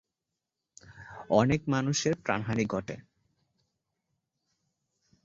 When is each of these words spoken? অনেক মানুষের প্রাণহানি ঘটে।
অনেক 1.31 1.61
মানুষের 1.67 2.13
প্রাণহানি 2.15 2.65
ঘটে। 2.65 2.95